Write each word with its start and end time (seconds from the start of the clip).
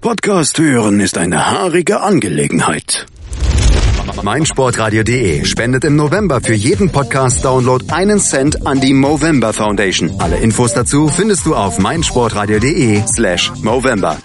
Podcast 0.00 0.58
hören 0.58 0.98
ist 1.00 1.18
eine 1.18 1.50
haarige 1.50 2.00
Angelegenheit. 2.00 3.06
meinsportradio.de 4.22 5.44
spendet 5.44 5.84
im 5.84 5.96
November 5.96 6.40
für 6.40 6.54
jeden 6.54 6.90
Podcast-Download 6.90 7.84
einen 7.92 8.18
Cent 8.18 8.66
an 8.66 8.80
die 8.80 8.94
Movember 8.94 9.52
Foundation. 9.52 10.10
Alle 10.18 10.38
Infos 10.38 10.72
dazu 10.72 11.08
findest 11.08 11.44
du 11.44 11.54
auf 11.54 11.78
meinsportradio.de 11.78 13.02
slash 13.14 13.52
Movember. 13.62 14.16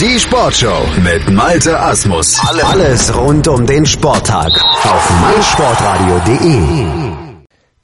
Die 0.00 0.18
Sportshow 0.18 0.88
mit 1.04 1.30
Malte 1.30 1.78
Asmus. 1.78 2.40
Alles 2.40 3.14
rund 3.16 3.46
um 3.46 3.64
den 3.66 3.86
Sporttag 3.86 4.50
auf 4.50 5.10
meinsportradio.de. 5.20 6.97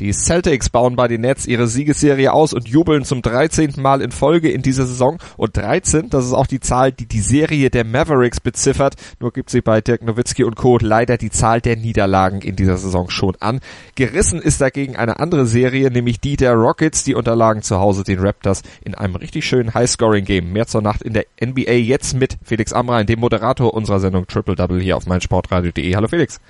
Die 0.01 0.13
Celtics 0.13 0.71
bauen 0.71 0.97
bei 0.97 1.07
den 1.07 1.21
Nets 1.21 1.47
ihre 1.47 1.69
Siegesserie 1.69 2.33
aus 2.33 2.53
und 2.53 2.67
jubeln 2.69 3.05
zum 3.05 3.23
13. 3.23 3.75
Mal 3.77 4.03
in 4.03 4.11
Folge 4.11 4.51
in 4.51 4.61
dieser 4.61 4.87
Saison. 4.87 5.19
Und 5.37 5.57
13, 5.57 6.11
das 6.11 6.27
ist 6.27 6.33
auch 6.33 6.49
die 6.49 6.59
Zahl, 6.59 6.91
die 6.91 7.07
die 7.07 7.21
Serie 7.21 7.71
der 7.71 7.85
Mavericks 7.85 8.41
beziffert. 8.41 8.95
Nur 9.21 9.33
gibt 9.33 9.51
sie 9.51 9.61
bei 9.61 9.81
Dirk 9.81 10.03
Nowitzki 10.03 10.43
und 10.43 10.57
Co. 10.57 10.79
leider 10.81 11.17
die 11.17 11.31
Zahl 11.31 11.61
der 11.61 11.77
Niederlagen 11.77 12.43
in 12.43 12.57
dieser 12.57 12.77
Saison 12.77 13.09
schon 13.09 13.37
an. 13.39 13.61
Gerissen 13.95 14.43
ist 14.43 14.61
dagegen 14.61 14.97
eine 14.97 15.21
andere 15.21 15.47
Serie, 15.47 15.93
nämlich 15.93 16.19
die 16.19 16.37
der 16.37 16.55
Rockets. 16.55 17.05
Die 17.05 17.15
unterlagen 17.15 17.63
zu 17.63 17.79
Hause 17.79 18.03
den 18.03 18.19
Raptors 18.19 18.63
in 18.85 18.97
einem 18.97 19.15
richtig 19.15 19.47
schönen 19.47 19.75
High-Scoring-Game. 19.75 20.53
Mehr 20.53 20.67
zur 20.67 20.83
Nacht 20.83 21.03
in 21.03 21.13
der 21.13 21.27
NBA 21.41 21.73
jetzt 21.73 22.15
mit 22.15 22.37
Felix 22.43 22.73
Amrain, 22.73 23.07
dem 23.07 23.21
Moderator 23.21 23.73
unserer 23.73 24.01
Sendung 24.01 24.27
Triple 24.27 24.57
Double 24.57 24.81
hier 24.81 24.97
auf 24.97 25.07
meinsportradio.de. 25.07 25.95
Hallo 25.95 26.09
Felix. 26.09 26.41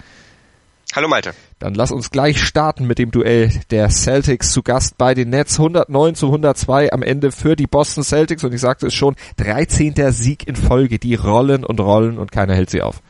Hallo 0.94 1.08
Malte. 1.08 1.34
Dann 1.58 1.74
lass 1.74 1.90
uns 1.90 2.12
gleich 2.12 2.40
starten 2.40 2.86
mit 2.86 3.00
dem 3.00 3.10
Duell 3.10 3.50
der 3.72 3.90
Celtics 3.90 4.52
zu 4.52 4.62
Gast 4.62 4.96
bei 4.96 5.14
den 5.14 5.28
Nets. 5.28 5.58
109 5.58 6.14
zu 6.14 6.26
102 6.26 6.92
am 6.92 7.02
Ende 7.02 7.32
für 7.32 7.56
die 7.56 7.66
Boston 7.66 8.04
Celtics 8.04 8.44
und 8.44 8.54
ich 8.54 8.60
sagte 8.60 8.86
es 8.86 8.94
schon, 8.94 9.16
13. 9.38 10.12
Sieg 10.12 10.46
in 10.46 10.54
Folge. 10.54 11.00
Die 11.00 11.16
rollen 11.16 11.64
und 11.64 11.80
rollen 11.80 12.16
und 12.16 12.30
keiner 12.30 12.54
hält 12.54 12.70
sie 12.70 12.80
auf. 12.80 13.02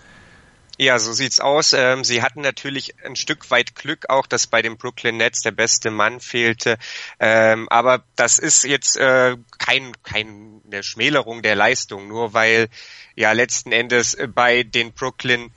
Ja, 0.79 0.99
so 0.99 1.13
sieht's 1.13 1.41
aus. 1.41 1.75
Ähm, 1.75 2.05
sie 2.05 2.23
hatten 2.23 2.41
natürlich 2.41 2.95
ein 3.05 3.17
Stück 3.17 3.51
weit 3.51 3.75
Glück 3.75 4.09
auch, 4.09 4.27
dass 4.27 4.47
bei 4.47 4.63
den 4.63 4.79
Brooklyn 4.79 5.19
Nets 5.19 5.43
der 5.43 5.51
beste 5.53 5.91
Mann 5.91 6.21
fehlte. 6.21 6.79
Ähm, 7.21 7.69
aber 7.69 8.03
das 8.17 8.39
ist 8.39 8.65
jetzt 8.65 8.97
äh, 8.97 9.37
kein, 9.59 9.93
keine 10.03 10.83
Schmälerung 10.83 11.43
der 11.43 11.55
Leistung, 11.55 12.09
nur 12.09 12.33
weil 12.33 12.69
ja 13.15 13.33
letzten 13.33 13.73
Endes 13.73 14.17
bei 14.35 14.63
den 14.63 14.95
Brooklyn 14.95 15.53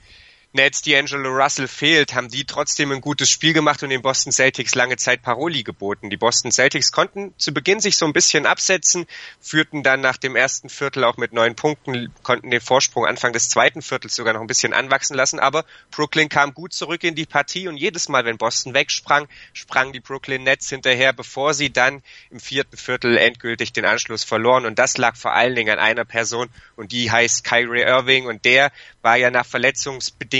Nets 0.58 0.82
D'Angelo 0.82 1.28
Russell 1.28 1.68
fehlt, 1.68 2.14
haben 2.16 2.30
die 2.30 2.44
trotzdem 2.44 2.90
ein 2.90 3.00
gutes 3.00 3.30
Spiel 3.30 3.52
gemacht 3.52 3.80
und 3.84 3.90
den 3.90 4.02
Boston 4.02 4.32
Celtics 4.32 4.74
lange 4.74 4.96
Zeit 4.96 5.22
Paroli 5.22 5.62
geboten. 5.62 6.10
Die 6.10 6.16
Boston 6.16 6.50
Celtics 6.50 6.90
konnten 6.90 7.32
zu 7.38 7.54
Beginn 7.54 7.78
sich 7.78 7.96
so 7.96 8.06
ein 8.06 8.12
bisschen 8.12 8.44
absetzen, 8.44 9.06
führten 9.40 9.84
dann 9.84 10.00
nach 10.00 10.16
dem 10.16 10.34
ersten 10.34 10.68
Viertel 10.68 11.04
auch 11.04 11.16
mit 11.16 11.32
neun 11.32 11.54
Punkten, 11.54 12.12
konnten 12.24 12.50
den 12.50 12.60
Vorsprung 12.60 13.06
Anfang 13.06 13.32
des 13.32 13.48
zweiten 13.48 13.82
Viertels 13.82 14.16
sogar 14.16 14.34
noch 14.34 14.40
ein 14.40 14.48
bisschen 14.48 14.72
anwachsen 14.72 15.14
lassen, 15.14 15.38
aber 15.38 15.64
Brooklyn 15.92 16.28
kam 16.28 16.54
gut 16.54 16.72
zurück 16.72 17.04
in 17.04 17.14
die 17.14 17.26
Partie 17.26 17.68
und 17.68 17.76
jedes 17.76 18.08
Mal, 18.08 18.24
wenn 18.24 18.36
Boston 18.36 18.74
wegsprang, 18.74 19.28
sprangen 19.52 19.92
die 19.92 20.00
Brooklyn 20.00 20.42
Nets 20.42 20.68
hinterher, 20.68 21.12
bevor 21.12 21.54
sie 21.54 21.72
dann 21.72 22.02
im 22.30 22.40
vierten 22.40 22.76
Viertel 22.76 23.16
endgültig 23.16 23.72
den 23.72 23.84
Anschluss 23.84 24.24
verloren. 24.24 24.66
Und 24.66 24.80
das 24.80 24.98
lag 24.98 25.14
vor 25.14 25.34
allen 25.34 25.54
Dingen 25.54 25.78
an 25.78 25.78
einer 25.78 26.04
Person 26.04 26.48
und 26.74 26.90
die 26.90 27.12
heißt 27.12 27.44
Kyrie 27.44 27.82
Irving. 27.82 28.26
Und 28.26 28.44
der 28.44 28.72
war 29.02 29.16
ja 29.16 29.30
nach 29.30 29.46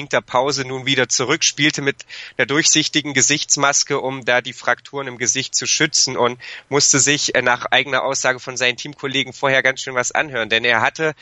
verletzungsbedingter 0.08 0.20
Pause 0.22 0.64
nun 0.66 0.86
wieder 0.86 1.08
zurück, 1.08 1.44
spielte 1.44 1.82
mit 1.82 2.06
einer 2.36 2.46
durchsichtigen 2.46 3.14
Gesichtsmaske, 3.14 4.00
um 4.00 4.24
da 4.24 4.40
die 4.40 4.52
Frakturen 4.52 5.06
im 5.06 5.18
Gesicht 5.18 5.54
zu 5.54 5.66
schützen 5.66 6.16
und 6.16 6.40
musste 6.68 6.98
sich 6.98 7.34
äh, 7.34 7.42
nach 7.42 7.66
eigener 7.66 8.02
Aussage 8.02 8.40
von 8.40 8.56
seinen 8.56 8.76
Teamkollegen 8.76 9.32
vorher 9.32 9.62
ganz 9.62 9.80
schön 9.80 9.94
was 9.94 10.12
anhören, 10.12 10.48
denn 10.48 10.64
er 10.64 10.80
hatte 10.80 11.14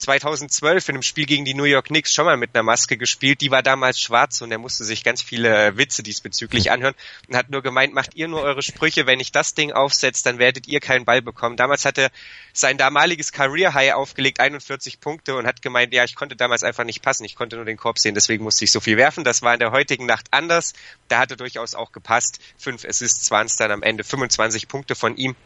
2012 0.00 0.88
in 0.88 0.94
einem 0.96 1.02
Spiel 1.02 1.26
gegen 1.26 1.44
die 1.44 1.54
New 1.54 1.64
York 1.64 1.86
Knicks 1.86 2.12
schon 2.12 2.24
mal 2.24 2.38
mit 2.38 2.54
einer 2.54 2.62
Maske 2.62 2.96
gespielt. 2.96 3.42
Die 3.42 3.50
war 3.50 3.62
damals 3.62 4.00
schwarz 4.00 4.40
und 4.40 4.50
er 4.50 4.58
musste 4.58 4.84
sich 4.84 5.04
ganz 5.04 5.20
viele 5.20 5.76
Witze 5.76 6.02
diesbezüglich 6.02 6.70
anhören 6.70 6.94
und 7.28 7.36
hat 7.36 7.50
nur 7.50 7.62
gemeint, 7.62 7.92
macht 7.92 8.14
ihr 8.14 8.26
nur 8.26 8.40
eure 8.40 8.62
Sprüche, 8.62 9.06
wenn 9.06 9.20
ich 9.20 9.30
das 9.30 9.54
Ding 9.54 9.72
aufsetzt, 9.72 10.24
dann 10.24 10.38
werdet 10.38 10.66
ihr 10.68 10.80
keinen 10.80 11.04
Ball 11.04 11.20
bekommen. 11.20 11.56
Damals 11.56 11.84
hatte 11.84 12.10
sein 12.54 12.78
damaliges 12.78 13.32
Career 13.32 13.74
High 13.74 13.92
aufgelegt, 13.92 14.40
41 14.40 15.00
Punkte 15.00 15.36
und 15.36 15.46
hat 15.46 15.60
gemeint, 15.60 15.92
ja, 15.92 16.04
ich 16.04 16.14
konnte 16.14 16.34
damals 16.34 16.64
einfach 16.64 16.84
nicht 16.84 17.02
passen, 17.02 17.24
ich 17.24 17.36
konnte 17.36 17.56
nur 17.56 17.66
den 17.66 17.76
Korb 17.76 17.98
sehen, 17.98 18.14
deswegen 18.14 18.42
musste 18.42 18.64
ich 18.64 18.72
so 18.72 18.80
viel 18.80 18.96
werfen. 18.96 19.22
Das 19.22 19.42
war 19.42 19.52
in 19.52 19.60
der 19.60 19.70
heutigen 19.70 20.06
Nacht 20.06 20.28
anders. 20.30 20.72
Da 21.08 21.18
hatte 21.18 21.36
durchaus 21.36 21.74
auch 21.74 21.92
gepasst. 21.92 22.40
Fünf 22.56 22.84
Assists 22.86 23.30
waren 23.30 23.46
es 23.46 23.56
dann 23.56 23.70
am 23.70 23.82
Ende, 23.82 24.02
25 24.02 24.66
Punkte 24.66 24.94
von 24.94 25.16
ihm. 25.16 25.36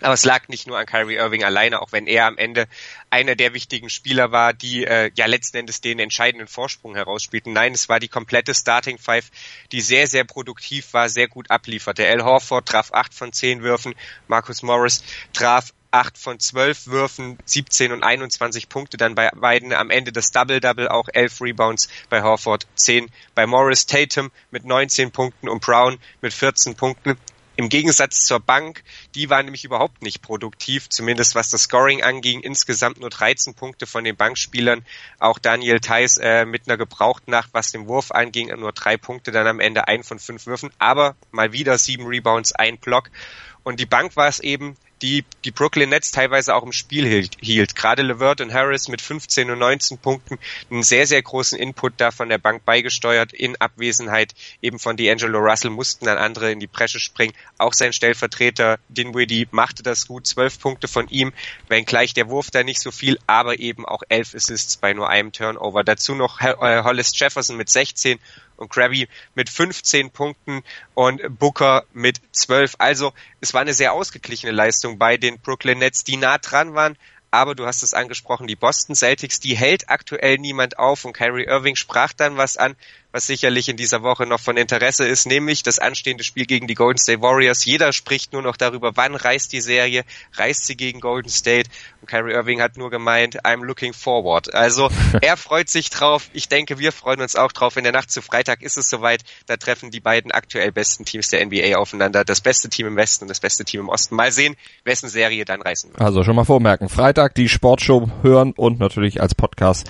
Aber 0.00 0.14
es 0.14 0.24
lag 0.24 0.48
nicht 0.48 0.66
nur 0.66 0.78
an 0.78 0.86
Kyrie 0.86 1.16
Irving 1.16 1.44
alleine, 1.44 1.82
auch 1.82 1.92
wenn 1.92 2.06
er 2.06 2.26
am 2.26 2.38
Ende 2.38 2.68
einer 3.10 3.34
der 3.34 3.54
wichtigen 3.54 3.90
Spieler 3.90 4.30
war, 4.30 4.52
die 4.52 4.84
äh, 4.84 5.10
ja 5.14 5.26
letzten 5.26 5.58
Endes 5.58 5.80
den 5.80 5.98
entscheidenden 5.98 6.46
Vorsprung 6.46 6.94
herausspielten. 6.94 7.52
Nein, 7.52 7.74
es 7.74 7.88
war 7.88 8.00
die 8.00 8.08
komplette 8.08 8.54
Starting 8.54 8.98
Five, 8.98 9.30
die 9.72 9.80
sehr, 9.80 10.06
sehr 10.06 10.24
produktiv 10.24 10.92
war, 10.92 11.08
sehr 11.08 11.28
gut 11.28 11.50
ablieferte. 11.50 12.06
Al 12.06 12.24
Horford 12.24 12.66
traf 12.66 12.92
acht 12.92 13.14
von 13.14 13.32
zehn 13.32 13.62
Würfen, 13.62 13.94
Marcus 14.28 14.62
Morris 14.62 15.02
traf 15.32 15.72
acht 15.90 16.18
von 16.18 16.38
zwölf 16.38 16.86
Würfen, 16.86 17.38
17 17.44 17.92
und 17.92 18.02
21 18.02 18.68
Punkte 18.68 18.96
dann 18.96 19.14
bei 19.14 19.30
beiden. 19.30 19.72
Am 19.72 19.90
Ende 19.90 20.12
das 20.12 20.30
Double-Double, 20.30 20.88
auch 20.88 21.08
elf 21.12 21.40
Rebounds 21.40 21.88
bei 22.10 22.22
Horford, 22.22 22.66
10 22.74 23.10
bei 23.34 23.46
Morris 23.46 23.86
Tatum 23.86 24.30
mit 24.50 24.64
19 24.64 25.10
Punkten 25.10 25.48
und 25.48 25.62
Brown 25.62 25.98
mit 26.20 26.32
14 26.32 26.74
Punkten. 26.74 27.16
Im 27.58 27.68
Gegensatz 27.68 28.24
zur 28.24 28.38
Bank, 28.38 28.84
die 29.16 29.30
war 29.30 29.42
nämlich 29.42 29.64
überhaupt 29.64 30.00
nicht 30.00 30.22
produktiv, 30.22 30.88
zumindest 30.90 31.34
was 31.34 31.50
das 31.50 31.62
Scoring 31.62 32.04
anging. 32.04 32.40
Insgesamt 32.40 33.00
nur 33.00 33.10
13 33.10 33.54
Punkte 33.54 33.88
von 33.88 34.04
den 34.04 34.14
Bankspielern. 34.14 34.86
Auch 35.18 35.40
Daniel 35.40 35.80
Theiss 35.80 36.18
äh, 36.18 36.44
mit 36.44 36.68
einer 36.68 36.76
Gebrauchtnacht, 36.76 37.48
was 37.50 37.72
den 37.72 37.88
Wurf 37.88 38.12
anging, 38.12 38.56
nur 38.60 38.70
drei 38.70 38.96
Punkte 38.96 39.32
dann 39.32 39.48
am 39.48 39.58
Ende, 39.58 39.88
ein 39.88 40.04
von 40.04 40.20
fünf 40.20 40.46
Würfen. 40.46 40.70
Aber 40.78 41.16
mal 41.32 41.52
wieder 41.52 41.78
sieben 41.78 42.06
Rebounds, 42.06 42.52
ein 42.52 42.78
Block. 42.78 43.10
Und 43.64 43.80
die 43.80 43.86
Bank 43.86 44.14
war 44.14 44.28
es 44.28 44.38
eben, 44.38 44.76
die 45.02 45.24
die 45.44 45.50
Brooklyn 45.50 45.88
Nets 45.90 46.10
teilweise 46.10 46.54
auch 46.54 46.62
im 46.62 46.72
Spiel 46.72 47.06
hielt. 47.06 47.36
hielt. 47.40 47.74
Gerade 47.76 48.02
Levert 48.02 48.40
und 48.40 48.52
Harris 48.52 48.88
mit 48.88 49.00
15 49.00 49.50
und 49.50 49.58
19 49.58 49.98
Punkten 49.98 50.38
einen 50.70 50.82
sehr, 50.82 51.06
sehr 51.06 51.22
großen 51.22 51.58
Input 51.58 51.94
da 51.96 52.10
von 52.10 52.28
der 52.28 52.38
Bank 52.38 52.64
beigesteuert. 52.64 53.32
In 53.32 53.56
Abwesenheit 53.60 54.34
eben 54.62 54.78
von 54.78 54.96
D'Angelo 54.96 55.38
Russell 55.38 55.70
mussten 55.70 56.06
dann 56.06 56.18
andere 56.18 56.50
in 56.50 56.60
die 56.60 56.66
Bresche 56.66 57.00
springen. 57.00 57.34
Auch 57.58 57.72
sein 57.72 57.92
Stellvertreter 57.92 58.78
Dinwiddie 58.88 59.48
machte 59.50 59.82
das 59.82 60.06
gut. 60.06 60.26
Zwölf 60.26 60.58
Punkte 60.58 60.88
von 60.88 61.08
ihm, 61.08 61.32
wenngleich 61.68 62.14
der 62.14 62.28
Wurf 62.28 62.50
da 62.50 62.62
nicht 62.62 62.80
so 62.80 62.90
viel, 62.90 63.18
aber 63.26 63.58
eben 63.58 63.86
auch 63.86 64.02
elf 64.08 64.34
Assists 64.34 64.76
bei 64.76 64.92
nur 64.92 65.08
einem 65.08 65.32
Turnover. 65.32 65.84
Dazu 65.84 66.14
noch 66.14 66.40
äh, 66.40 66.82
Hollis 66.82 67.12
Jefferson 67.18 67.56
mit 67.56 67.70
16 67.70 68.18
und 68.58 68.70
Krabby 68.70 69.08
mit 69.34 69.48
15 69.48 70.10
Punkten 70.10 70.62
und 70.94 71.22
Booker 71.38 71.84
mit 71.92 72.20
12. 72.32 72.76
Also 72.78 73.12
es 73.40 73.54
war 73.54 73.62
eine 73.62 73.74
sehr 73.74 73.92
ausgeglichene 73.92 74.52
Leistung 74.52 74.98
bei 74.98 75.16
den 75.16 75.38
Brooklyn 75.38 75.78
Nets, 75.78 76.04
die 76.04 76.16
nah 76.16 76.38
dran 76.38 76.74
waren. 76.74 76.96
Aber 77.30 77.54
du 77.54 77.66
hast 77.66 77.82
es 77.82 77.92
angesprochen, 77.92 78.46
die 78.46 78.56
Boston 78.56 78.94
Celtics, 78.94 79.38
die 79.38 79.54
hält 79.54 79.90
aktuell 79.90 80.38
niemand 80.38 80.78
auf 80.78 81.04
und 81.04 81.12
Kyrie 81.12 81.44
Irving 81.44 81.76
sprach 81.76 82.14
dann 82.14 82.38
was 82.38 82.56
an, 82.56 82.74
was 83.12 83.26
sicherlich 83.26 83.68
in 83.68 83.76
dieser 83.76 84.02
Woche 84.02 84.26
noch 84.26 84.40
von 84.40 84.56
Interesse 84.58 85.06
ist, 85.06 85.26
nämlich 85.26 85.62
das 85.62 85.78
anstehende 85.78 86.24
Spiel 86.24 86.44
gegen 86.44 86.66
die 86.66 86.74
Golden 86.74 86.98
State 86.98 87.22
Warriors. 87.22 87.64
Jeder 87.64 87.92
spricht 87.92 88.34
nur 88.34 88.42
noch 88.42 88.56
darüber, 88.56 88.92
wann 88.96 89.14
reist 89.14 89.52
die 89.52 89.62
Serie, 89.62 90.04
reist 90.34 90.66
sie 90.66 90.76
gegen 90.76 91.00
Golden 91.00 91.30
State. 91.30 91.70
Und 92.02 92.08
Kyrie 92.08 92.34
Irving 92.34 92.60
hat 92.60 92.76
nur 92.76 92.90
gemeint, 92.90 93.44
I'm 93.44 93.64
looking 93.64 93.94
forward. 93.94 94.52
Also 94.54 94.90
er 95.22 95.38
freut 95.38 95.70
sich 95.70 95.88
drauf. 95.88 96.28
Ich 96.34 96.48
denke, 96.48 96.78
wir 96.78 96.92
freuen 96.92 97.22
uns 97.22 97.34
auch 97.34 97.52
drauf. 97.52 97.78
In 97.78 97.84
der 97.84 97.92
Nacht 97.92 98.10
zu 98.10 98.20
Freitag 98.20 98.60
ist 98.60 98.76
es 98.76 98.90
soweit. 98.90 99.22
Da 99.46 99.56
treffen 99.56 99.90
die 99.90 100.00
beiden 100.00 100.30
aktuell 100.30 100.70
besten 100.70 101.06
Teams 101.06 101.28
der 101.28 101.44
NBA 101.46 101.78
aufeinander. 101.78 102.24
Das 102.24 102.42
beste 102.42 102.68
Team 102.68 102.88
im 102.88 102.96
Westen 102.96 103.24
und 103.24 103.28
das 103.28 103.40
beste 103.40 103.64
Team 103.64 103.80
im 103.80 103.88
Osten. 103.88 104.16
Mal 104.16 104.32
sehen, 104.32 104.54
wessen 104.84 105.08
Serie 105.08 105.46
dann 105.46 105.62
reißen 105.62 105.90
wird. 105.90 106.00
Also 106.00 106.24
schon 106.24 106.36
mal 106.36 106.44
vormerken. 106.44 106.90
Freitag 106.90 107.34
die 107.34 107.48
Sportshow 107.48 108.10
hören 108.22 108.52
und 108.52 108.78
natürlich 108.78 109.22
als 109.22 109.34
Podcast 109.34 109.88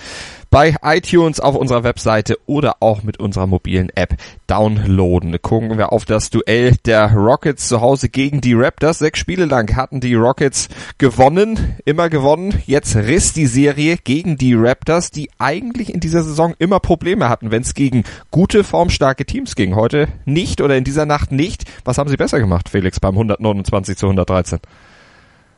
bei 0.49 0.75
iTunes 0.81 1.39
auf 1.39 1.55
unserer 1.55 1.83
Webseite 1.83 2.37
oder 2.45 2.77
auch 2.79 3.03
mit 3.03 3.19
unserer 3.19 3.47
mobilen 3.47 3.89
App 3.95 4.15
downloaden. 4.47 5.39
Gucken 5.41 5.77
wir 5.77 5.91
auf 5.91 6.05
das 6.05 6.29
Duell 6.29 6.75
der 6.85 7.13
Rockets 7.13 7.67
zu 7.67 7.81
Hause 7.81 8.09
gegen 8.09 8.41
die 8.41 8.53
Raptors. 8.53 8.99
Sechs 8.99 9.19
Spiele 9.19 9.45
lang 9.45 9.75
hatten 9.75 10.01
die 10.01 10.15
Rockets 10.15 10.69
gewonnen, 10.97 11.75
immer 11.85 12.09
gewonnen. 12.09 12.61
Jetzt 12.65 12.95
riss 12.95 13.33
die 13.33 13.45
Serie 13.45 13.97
gegen 13.97 14.37
die 14.37 14.55
Raptors, 14.55 15.11
die 15.11 15.29
eigentlich 15.37 15.93
in 15.93 15.99
dieser 15.99 16.23
Saison 16.23 16.55
immer 16.57 16.79
Probleme 16.79 17.29
hatten, 17.29 17.51
wenn 17.51 17.61
es 17.61 17.73
gegen 17.73 18.03
gute, 18.31 18.63
formstarke 18.63 19.25
Teams 19.25 19.55
ging. 19.55 19.75
Heute 19.75 20.07
nicht 20.25 20.61
oder 20.61 20.75
in 20.77 20.83
dieser 20.83 21.05
Nacht 21.05 21.31
nicht. 21.31 21.65
Was 21.85 21.97
haben 21.97 22.09
sie 22.09 22.17
besser 22.17 22.39
gemacht, 22.39 22.69
Felix, 22.69 22.99
beim 22.99 23.13
129 23.13 23.97
zu 23.97 24.07
113? 24.07 24.59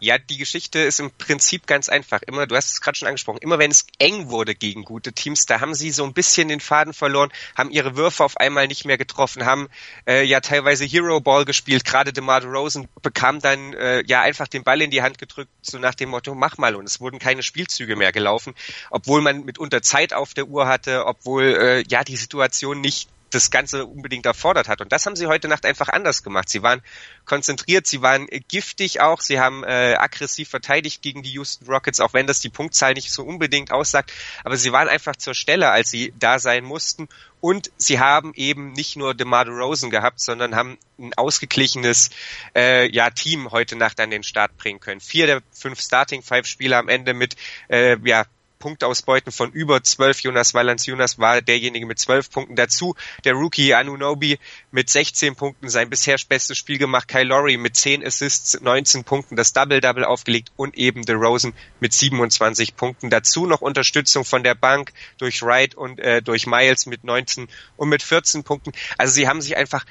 Ja, 0.03 0.17
die 0.17 0.37
Geschichte 0.37 0.79
ist 0.79 0.99
im 0.99 1.11
Prinzip 1.11 1.67
ganz 1.67 1.87
einfach. 1.87 2.23
Immer, 2.23 2.47
du 2.47 2.55
hast 2.55 2.71
es 2.71 2.81
gerade 2.81 2.97
schon 2.97 3.07
angesprochen, 3.07 3.37
immer 3.37 3.59
wenn 3.59 3.69
es 3.69 3.85
eng 3.99 4.29
wurde 4.29 4.55
gegen 4.55 4.83
gute 4.83 5.13
Teams, 5.13 5.45
da 5.45 5.61
haben 5.61 5.75
sie 5.75 5.91
so 5.91 6.03
ein 6.03 6.13
bisschen 6.13 6.47
den 6.47 6.59
Faden 6.59 6.91
verloren, 6.91 7.29
haben 7.55 7.69
ihre 7.69 7.95
Würfe 7.95 8.23
auf 8.23 8.35
einmal 8.37 8.67
nicht 8.67 8.83
mehr 8.83 8.97
getroffen, 8.97 9.45
haben 9.45 9.69
äh, 10.07 10.23
ja 10.23 10.39
teilweise 10.39 10.85
Hero 10.85 11.19
Ball 11.19 11.45
gespielt. 11.45 11.85
Gerade 11.85 12.13
DeMar 12.13 12.43
Rosen 12.43 12.87
bekam 13.03 13.41
dann 13.41 13.73
äh, 13.73 14.03
ja 14.07 14.21
einfach 14.21 14.47
den 14.47 14.63
Ball 14.63 14.81
in 14.81 14.89
die 14.89 15.03
Hand 15.03 15.19
gedrückt, 15.19 15.51
so 15.61 15.77
nach 15.77 15.93
dem 15.93 16.09
Motto, 16.09 16.33
mach 16.33 16.57
mal. 16.57 16.75
Und 16.75 16.85
es 16.85 16.99
wurden 16.99 17.19
keine 17.19 17.43
Spielzüge 17.43 17.95
mehr 17.95 18.11
gelaufen, 18.11 18.55
obwohl 18.89 19.21
man 19.21 19.45
mitunter 19.45 19.83
Zeit 19.83 20.13
auf 20.13 20.33
der 20.33 20.47
Uhr 20.47 20.67
hatte, 20.67 21.05
obwohl 21.05 21.43
äh, 21.43 21.83
ja 21.87 22.03
die 22.03 22.17
Situation 22.17 22.81
nicht 22.81 23.07
das 23.33 23.51
Ganze 23.51 23.85
unbedingt 23.85 24.25
erfordert 24.25 24.67
hat. 24.67 24.81
Und 24.81 24.91
das 24.91 25.05
haben 25.05 25.15
sie 25.15 25.27
heute 25.27 25.47
Nacht 25.47 25.65
einfach 25.65 25.89
anders 25.89 26.23
gemacht. 26.23 26.49
Sie 26.49 26.61
waren 26.63 26.81
konzentriert, 27.25 27.87
sie 27.87 28.01
waren 28.01 28.27
giftig 28.47 29.01
auch, 29.01 29.21
sie 29.21 29.39
haben 29.39 29.63
äh, 29.63 29.95
aggressiv 29.97 30.49
verteidigt 30.49 31.01
gegen 31.01 31.23
die 31.23 31.31
Houston 31.31 31.67
Rockets, 31.67 31.99
auch 31.99 32.13
wenn 32.13 32.27
das 32.27 32.39
die 32.39 32.49
Punktzahl 32.49 32.93
nicht 32.93 33.11
so 33.11 33.23
unbedingt 33.23 33.71
aussagt. 33.71 34.11
Aber 34.43 34.57
sie 34.57 34.71
waren 34.71 34.87
einfach 34.87 35.15
zur 35.15 35.33
Stelle, 35.33 35.69
als 35.71 35.89
sie 35.89 36.13
da 36.19 36.39
sein 36.39 36.63
mussten. 36.63 37.07
Und 37.39 37.71
sie 37.77 37.99
haben 37.99 38.33
eben 38.35 38.71
nicht 38.73 38.95
nur 38.95 39.15
DeMar 39.15 39.47
Rosen 39.47 39.89
gehabt, 39.89 40.19
sondern 40.19 40.55
haben 40.55 40.77
ein 40.99 41.13
ausgeglichenes 41.15 42.11
äh, 42.55 42.87
ja, 42.91 43.09
Team 43.09 43.51
heute 43.51 43.75
Nacht 43.75 43.99
an 43.99 44.11
den 44.11 44.21
Start 44.21 44.55
bringen 44.57 44.79
können. 44.79 45.01
Vier 45.01 45.25
der 45.25 45.41
fünf 45.51 45.81
Starting 45.81 46.21
Five 46.21 46.45
Spieler 46.45 46.77
am 46.77 46.87
Ende 46.87 47.15
mit 47.15 47.35
äh, 47.67 47.97
ja, 48.07 48.25
Punktausbeuten 48.61 49.33
von 49.33 49.51
über 49.51 49.83
zwölf. 49.83 50.21
Jonas 50.21 50.53
Valanciunas 50.53 51.19
war 51.19 51.41
derjenige 51.41 51.85
mit 51.85 51.99
zwölf 51.99 52.31
Punkten 52.31 52.55
dazu. 52.55 52.95
Der 53.25 53.33
Rookie 53.33 53.73
Anunobi 53.73 54.39
mit 54.71 54.89
16 54.89 55.35
Punkten 55.35 55.67
sein 55.67 55.89
bisher 55.89 56.17
bestes 56.29 56.57
Spiel 56.57 56.77
gemacht. 56.77 57.09
Kyle 57.09 57.25
Lowry 57.25 57.57
mit 57.57 57.75
10 57.75 58.05
Assists, 58.05 58.61
19 58.61 59.03
Punkten, 59.03 59.35
das 59.35 59.51
Double-Double 59.51 60.05
aufgelegt 60.05 60.53
und 60.55 60.77
eben 60.77 61.03
The 61.05 61.11
Rosen 61.11 61.53
mit 61.81 61.91
27 61.91 62.77
Punkten. 62.77 63.09
Dazu 63.09 63.45
noch 63.45 63.59
Unterstützung 63.59 64.23
von 64.23 64.43
der 64.43 64.55
Bank 64.55 64.93
durch 65.17 65.41
Wright 65.41 65.75
und 65.75 65.99
äh, 65.99 66.21
durch 66.21 66.47
Miles 66.47 66.85
mit 66.85 67.03
19 67.03 67.49
und 67.75 67.89
mit 67.89 68.01
14 68.01 68.45
Punkten. 68.45 68.71
Also 68.97 69.13
sie 69.13 69.27
haben 69.27 69.41
sich 69.41 69.57
einfach 69.57 69.83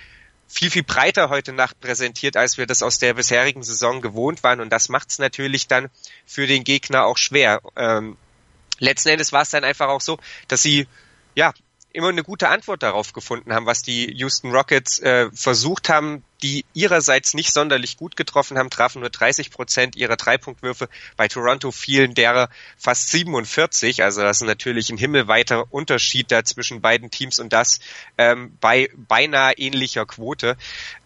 viel, 0.51 0.71
viel 0.71 0.83
breiter 0.83 1.31
heute 1.31 1.53
Nacht 1.53 1.81
präsentiert, 1.81 2.37
als 2.37 2.59
wir 2.59 2.67
das 2.67 2.83
aus 2.83 2.99
der 2.99 3.15
bisherigen 3.15 3.63
Saison 3.63 4.01
gewohnt 4.01 4.43
waren. 4.43 4.61
Und 4.61 4.71
das 4.71 4.89
macht 4.89 5.11
es 5.11 5.19
natürlich 5.21 5.69
dann 5.69 5.89
für 6.27 6.47
den 6.47 6.65
Gegner 6.65 7.05
auch 7.05 7.19
schwer. 7.19 7.61
Ähm, 7.77 8.17
letzten 8.81 9.11
Endes 9.11 9.33
war 9.33 9.43
es 9.43 9.51
dann 9.51 9.63
einfach 9.65 9.89
auch 9.89 10.01
so, 10.01 10.19
dass 10.49 10.63
sie 10.63 10.89
ja 11.37 11.53
immer 11.93 12.09
eine 12.09 12.23
gute 12.23 12.49
Antwort 12.49 12.83
darauf 12.83 13.13
gefunden 13.13 13.53
haben, 13.53 13.67
was 13.67 13.83
die 13.83 14.13
Houston 14.15 14.53
Rockets 14.53 15.01
äh, 15.01 15.29
versucht 15.33 15.89
haben, 15.89 16.23
die 16.43 16.65
ihrerseits 16.73 17.35
nicht 17.35 17.53
sonderlich 17.53 17.97
gut 17.97 18.17
getroffen 18.17 18.59
haben, 18.59 18.71
trafen 18.71 19.01
nur 19.01 19.11
30 19.11 19.51
Prozent 19.51 19.97
ihrer 19.97 20.17
Dreipunktwürfe. 20.17 20.89
Bei 21.17 21.29
Toronto 21.29 21.73
fielen 21.73 22.15
derer 22.15 22.49
fast 22.79 23.11
47. 23.11 24.03
Also 24.05 24.23
das 24.23 24.41
ist 24.41 24.47
natürlich 24.47 24.91
ein 24.91 24.99
himmelweiter 24.99 25.65
Unterschied 25.73 26.31
da 26.31 26.45
zwischen 26.45 26.81
beiden 26.81 27.11
Teams 27.11 27.39
und 27.41 27.53
das 27.53 27.81
ähm, 28.19 28.57
bei 28.61 28.89
beinahe 28.97 29.55
ähnlicher 29.55 30.07
Quote. 30.07 30.57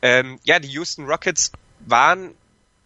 Ähm, 0.03 0.39
ja, 0.45 0.59
die 0.59 0.69
Houston 0.69 1.07
Rockets 1.07 1.53
waren 1.81 2.35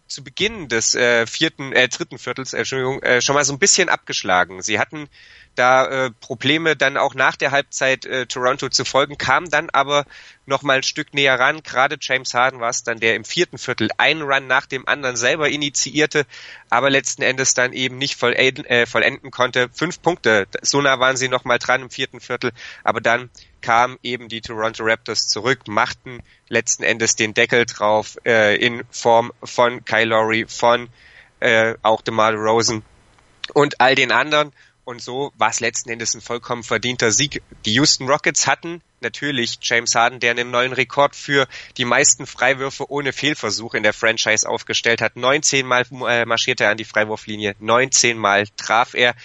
zu 0.09 0.23
Beginn 0.23 0.67
des 0.67 0.95
äh, 0.95 1.25
vierten, 1.27 1.71
äh, 1.71 1.87
dritten 1.87 2.17
Viertels, 2.17 2.53
äh, 2.53 2.57
Entschuldigung, 2.57 3.01
äh, 3.03 3.21
schon 3.21 3.35
mal 3.35 3.45
so 3.45 3.53
ein 3.53 3.59
bisschen 3.59 3.89
abgeschlagen. 3.89 4.61
Sie 4.61 4.79
hatten 4.79 5.07
da 5.59 5.85
äh, 5.85 6.11
Probleme 6.21 6.77
dann 6.77 6.95
auch 6.95 7.13
nach 7.13 7.35
der 7.35 7.51
Halbzeit 7.51 8.05
äh, 8.05 8.25
Toronto 8.25 8.69
zu 8.69 8.85
folgen, 8.85 9.17
kamen 9.17 9.49
dann 9.49 9.69
aber 9.69 10.05
noch 10.45 10.63
mal 10.63 10.77
ein 10.77 10.83
Stück 10.83 11.13
näher 11.13 11.37
ran. 11.37 11.61
Gerade 11.63 11.97
James 11.99 12.33
Harden 12.33 12.61
war 12.61 12.69
es 12.69 12.83
dann, 12.83 12.99
der 12.99 13.15
im 13.15 13.25
vierten 13.25 13.57
Viertel 13.57 13.89
einen 13.97 14.21
Run 14.21 14.47
nach 14.47 14.65
dem 14.65 14.87
anderen 14.87 15.17
selber 15.17 15.49
initiierte, 15.49 16.25
aber 16.69 16.89
letzten 16.89 17.23
Endes 17.23 17.53
dann 17.53 17.73
eben 17.73 17.97
nicht 17.97 18.15
vollenden, 18.15 18.65
äh, 18.65 18.85
vollenden 18.85 19.31
konnte. 19.31 19.69
Fünf 19.73 20.01
Punkte, 20.01 20.47
so 20.61 20.81
nah 20.81 20.99
waren 20.99 21.17
sie 21.17 21.27
noch 21.27 21.43
mal 21.43 21.59
dran 21.59 21.81
im 21.81 21.89
vierten 21.89 22.21
Viertel, 22.21 22.51
aber 22.85 23.01
dann 23.01 23.29
kamen 23.61 23.99
eben 24.01 24.29
die 24.29 24.39
Toronto 24.39 24.83
Raptors 24.83 25.27
zurück, 25.27 25.67
machten 25.67 26.23
letzten 26.47 26.83
Endes 26.83 27.17
den 27.17 27.33
Deckel 27.33 27.65
drauf 27.65 28.17
äh, 28.25 28.55
in 28.55 28.83
Form 28.91 29.33
von 29.43 29.83
Kyle 29.83 30.05
Lowry, 30.05 30.45
von 30.47 30.87
äh, 31.41 31.75
auch 31.81 32.01
DeMar 32.01 32.33
Rosen 32.33 32.83
und 33.53 33.81
all 33.81 33.95
den 33.95 34.11
anderen 34.11 34.53
und 34.85 35.01
so 35.01 35.31
war 35.37 35.49
es 35.49 35.59
letzten 35.59 35.89
Endes 35.89 36.13
ein 36.13 36.21
vollkommen 36.21 36.63
verdienter 36.63 37.11
Sieg. 37.11 37.41
Die 37.65 37.73
Houston 37.73 38.07
Rockets 38.07 38.47
hatten 38.47 38.81
natürlich 39.01 39.57
James 39.61 39.95
Harden, 39.95 40.19
der 40.19 40.31
einen 40.31 40.51
neuen 40.51 40.73
Rekord 40.73 41.15
für 41.15 41.47
die 41.77 41.85
meisten 41.85 42.25
Freiwürfe 42.25 42.89
ohne 42.89 43.13
Fehlversuch 43.13 43.73
in 43.73 43.83
der 43.83 43.93
Franchise 43.93 44.47
aufgestellt 44.47 45.01
hat. 45.01 45.15
19 45.15 45.65
Mal 45.65 45.85
äh, 46.07 46.25
marschierte 46.25 46.65
er 46.65 46.71
an 46.71 46.77
die 46.77 46.85
Freiwurflinie, 46.85 47.55
19 47.59 48.17
Mal 48.17 48.45
traf 48.57 48.93
er. 48.93 49.15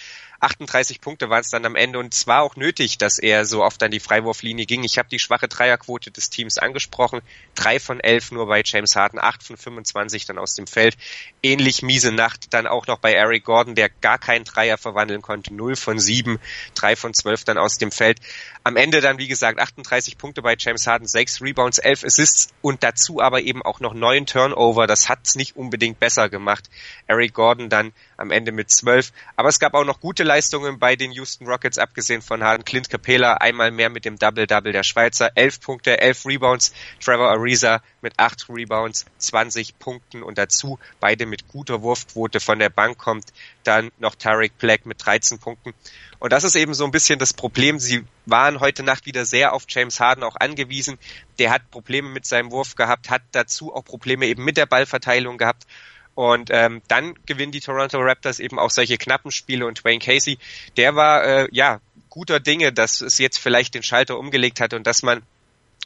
38 0.45 1.01
Punkte 1.01 1.31
waren 1.31 1.41
es 1.41 1.49
dann 1.49 1.65
am 1.65 1.75
Ende 1.75 1.99
und 1.99 2.15
es 2.15 2.27
war 2.27 2.43
auch 2.43 2.57
nötig, 2.57 2.99
dass 2.99 3.19
er 3.19 3.47
so 3.47 3.65
oft 3.65 3.83
an 3.83 3.91
die 3.91 4.01
Freiwurflinie 4.01 4.67
ging. 4.67 4.85
Ich 4.85 4.99
habe 4.99 5.09
die 5.09 5.19
schwache 5.19 5.49
Dreierquote 5.49 6.11
des 6.11 6.29
Teams 6.29 6.59
angesprochen. 6.59 7.23
Drei 7.55 7.81
von 7.81 8.01
elf 8.01 8.31
nur 8.31 8.47
bei 8.47 8.63
James 8.65 8.95
Harden, 8.95 9.19
acht 9.19 9.43
von 9.43 9.57
25 9.57 10.27
dann 10.27 10.39
aus 10.39 10.55
dem 10.55 10.67
Feld. 10.67 10.97
Ähnlich 11.43 11.83
miese 11.83 12.13
Nacht 12.13 12.53
dann 12.53 12.67
auch 12.67 12.87
noch 12.87 12.99
bei 12.99 13.15
Eric 13.15 13.45
Gordon, 13.45 13.75
der 13.75 13.89
gar 13.89 14.19
keinen 14.19 14.45
Dreier 14.45 14.77
verwandeln 14.77 15.23
konnte. 15.23 15.55
Null 15.55 15.77
von 15.77 15.99
sieben, 15.99 16.39
drei 16.75 16.95
von 16.95 17.15
zwölf 17.15 17.45
dann 17.45 17.57
aus 17.57 17.79
dem 17.79 17.91
Feld. 17.91 18.21
Am 18.65 18.77
Ende 18.77 19.01
dann, 19.01 19.19
wie 19.19 19.29
gesagt, 19.29 19.59
38 19.59 20.19
Punkte 20.19 20.43
bei 20.43 20.57
James 20.59 20.87
Harden, 20.87 21.07
sechs 21.07 21.41
Rebounds, 21.41 21.79
elf 21.79 22.05
Assists 22.05 22.49
und 22.61 22.83
dazu 22.83 23.21
aber 23.21 23.43
eben 23.43 23.63
auch 23.63 23.81
noch 23.81 23.95
neun 23.95 24.27
Turnover. 24.27 24.87
Das 24.87 25.09
hat's 25.09 25.37
nicht 25.37 25.57
unbedingt 25.57 25.99
besser 25.99 26.29
gemacht. 26.29 26.69
Eric 27.07 27.35
Gordon 27.35 27.69
dann 27.69 27.93
am 28.17 28.31
Ende 28.31 28.53
mit 28.53 28.71
zwölf. 28.71 29.13
Aber 29.37 29.49
es 29.49 29.59
gab 29.59 29.75
auch 29.75 29.85
noch 29.85 30.01
gute 30.01 30.23
Leistungen 30.23 30.79
bei 30.79 30.97
den 30.97 31.13
Houston 31.13 31.47
Rockets, 31.47 31.79
abgesehen 31.79 32.23
von 32.23 32.43
Harden. 32.43 32.65
Clint 32.65 32.91
Capela 32.91 33.35
einmal 33.35 33.71
mehr 33.71 33.91
mit 33.91 34.05
dem 34.05 34.19
Double-Double 34.19 34.73
der 34.73 34.83
Schweizer. 34.83 35.31
Elf 35.35 35.61
Punkte, 35.61 36.01
elf 36.01 36.27
Rebounds. 36.27 36.73
Trevor 37.01 37.31
Ariza 37.31 37.83
mit 38.01 38.15
acht 38.19 38.47
Rebounds, 38.49 39.07
20 39.19 39.79
Punkten 39.79 40.23
und 40.23 40.39
dazu 40.39 40.79
beide 41.01 41.27
mit 41.27 41.49
guter 41.49 41.83
Wurfquote 41.83 42.41
von 42.41 42.59
der 42.59 42.71
Bank 42.71 42.99
kommt. 42.99 43.27
Dann 43.65 43.91
noch 43.99 44.15
Tarek 44.15 44.59
Black 44.59 44.87
mit 44.87 45.05
13 45.05 45.39
Punkten. 45.39 45.75
Und 46.19 46.33
das 46.33 46.45
ist 46.45 46.57
eben 46.57 46.75
so 46.75 46.85
ein 46.85 46.91
bisschen 46.91 47.19
das 47.19 47.35
Problem. 47.35 47.79
Sie 47.79 48.05
waren 48.27 48.61
heute 48.61 48.83
Nacht 48.83 49.07
wieder 49.07 49.25
sehr 49.25 49.53
auf 49.53 49.65
James 49.69 50.01
Harden 50.01 50.25
auch 50.25 50.37
angewiesen. 50.37 50.99
Der 51.39 51.51
hat 51.51 51.71
Probleme 51.71 52.09
mit 52.09 52.25
seinem 52.25 52.51
Wurf 52.51 52.77
gehabt, 52.77 53.11
hat 53.11 53.23
dazu 53.33 53.75
auch 53.75 53.85
Probleme 53.85 54.27
eben 54.27 54.45
mit 54.45 54.57
der 54.57 54.67
Ballverteilung 54.67 55.37
gehabt. 55.37 55.67
Und 56.15 56.51
ähm, 56.53 56.83
dann 56.89 57.15
gewinnen 57.27 57.53
die 57.53 57.61
Toronto 57.61 57.99
Raptors 57.99 58.39
eben 58.39 58.59
auch 58.59 58.71
solche 58.71 58.99
knappen 58.99 59.31
Spiele 59.31 59.67
und 59.67 59.85
Wayne 59.85 59.99
Casey, 59.99 60.39
der 60.77 60.95
war 60.95 61.25
äh, 61.25 61.49
ja 61.51 61.81
guter 62.09 62.39
Dinge, 62.39 62.73
dass 62.73 63.01
es 63.01 63.19
jetzt 63.19 63.39
vielleicht 63.39 63.75
den 63.75 63.83
Schalter 63.83 64.19
umgelegt 64.19 64.61
hat 64.61 64.75
und 64.75 64.87
dass 64.87 65.03
man 65.03 65.23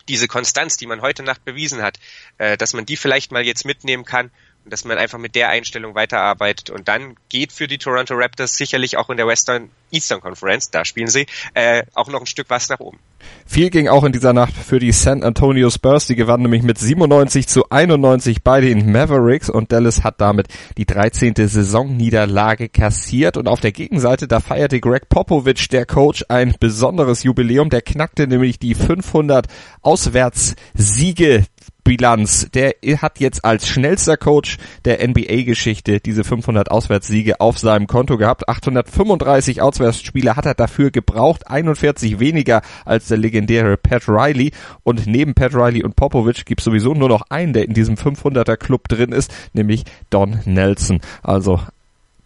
diese 0.09 0.29
Konstanz, 0.29 0.77
die 0.77 0.87
man 0.87 1.03
heute 1.03 1.23
Nacht 1.23 1.45
bewiesen 1.45 1.83
hat, 1.83 1.99
äh, 2.39 2.57
dass 2.57 2.75
man 2.75 2.87
die 2.87 2.97
vielleicht 2.97 3.33
mal 3.33 3.45
jetzt 3.45 3.65
mitnehmen 3.65 4.05
kann 4.05 4.31
und 4.65 4.73
dass 4.73 4.85
man 4.85 4.99
einfach 4.99 5.19
mit 5.19 5.35
der 5.35 5.49
Einstellung 5.49 5.95
weiterarbeitet 5.95 6.71
und 6.71 6.89
dann 6.89 7.17
geht 7.29 7.53
für 7.53 7.67
die 7.67 7.79
Toronto 7.79 8.15
Raptors 8.15 8.57
sicherlich 8.57 8.97
auch 8.97 9.11
in 9.11 9.17
der 9.17 9.27
Western 9.27 9.71
Eastern 9.91 10.21
Conference, 10.21 10.71
da 10.71 10.85
spielen 10.85 11.09
sie, 11.09 11.27
äh, 11.55 11.83
auch 11.95 12.09
noch 12.09 12.21
ein 12.21 12.27
Stück 12.27 12.51
was 12.51 12.69
nach 12.69 12.81
oben. 12.81 12.99
Viel 13.47 13.71
ging 13.71 13.89
auch 13.89 14.05
in 14.05 14.13
dieser 14.13 14.33
Nacht 14.33 14.53
für 14.53 14.79
die 14.79 14.93
San 14.93 15.23
Antonio 15.23 15.71
Spurs. 15.71 16.07
Die 16.07 16.17
gewannen 16.17 16.43
nämlich 16.43 16.63
mit 16.63 16.79
97 16.79 17.49
zu 17.49 17.69
91 17.71 18.43
bei 18.43 18.61
den 18.61 18.93
Mavericks 18.93 19.49
und 19.49 19.73
Dallas 19.73 20.05
hat 20.05 20.21
damit 20.21 20.49
die 20.77 20.85
13. 20.85 21.35
Saisonniederlage 21.35 22.69
kassiert. 22.69 23.37
Und 23.37 23.49
auf 23.49 23.61
der 23.61 23.73
Gegenseite, 23.73 24.29
da 24.29 24.41
feierte 24.41 24.81
Greg 24.81 25.09
Popovich, 25.09 25.69
der 25.69 25.87
Coach, 25.87 26.25
ein 26.29 26.55
besonderes 26.61 27.23
Jubiläum. 27.23 27.71
Der 27.71 27.83
knackte 27.83 28.27
nämlich 28.27 28.59
die 28.59 28.75
500 28.75 29.47
Auswärtssiege 29.81 31.47
Bilanz. 31.89 32.51
Der 32.53 32.75
hat 33.01 33.19
jetzt 33.19 33.47
als 33.47 33.67
schnellster 33.67 34.19
Coach 34.19 34.59
der 34.85 35.09
NBA-Geschichte 35.09 36.01
diese 36.01 36.23
500 36.23 36.71
Auswärtssiege 36.71 37.41
auf 37.41 37.59
seinem 37.59 37.87
Konto 37.87 38.19
gehabt. 38.19 38.47
835 38.47 39.63
Auswärtsspiele 39.63 40.37
hat 40.37 40.45
er 40.45 40.53
dafür 40.53 40.91
gebraucht, 40.91 41.49
41 41.49 42.21
weniger 42.21 42.61
als 42.85 43.09
der 43.09 43.17
legendäre 43.17 43.79
Pat 43.79 44.07
Riley. 44.07 44.53
Und 44.83 45.07
neben 45.07 45.33
Pat 45.33 45.55
Riley 45.55 45.83
und 45.83 45.97
Popovich 45.97 46.45
gibt 46.45 46.61
es 46.61 46.67
sowieso 46.67 46.93
nur 46.93 47.09
noch 47.09 47.23
einen, 47.31 47.55
der 47.55 47.65
in 47.65 47.73
diesem 47.73 47.95
500er 47.95 48.59
Club 48.59 48.87
drin 48.89 49.13
ist, 49.13 49.33
nämlich 49.55 49.85
Don 50.11 50.41
Nelson. 50.45 51.01
Also 51.23 51.59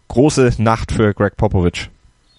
große 0.09 0.55
Nacht 0.57 0.91
für 0.91 1.13
Greg 1.13 1.37
Popovich. 1.37 1.89